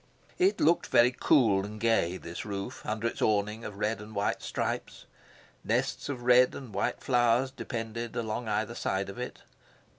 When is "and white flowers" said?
6.55-7.51